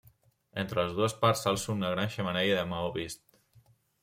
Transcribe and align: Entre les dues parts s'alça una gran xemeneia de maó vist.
Entre 0.61 0.79
les 0.79 0.95
dues 0.99 1.13
parts 1.25 1.43
s'alça 1.47 1.69
una 1.75 1.93
gran 1.93 2.11
xemeneia 2.15 2.57
de 2.63 2.65
maó 2.73 2.89
vist. 2.97 3.23